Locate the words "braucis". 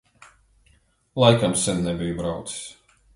2.23-2.65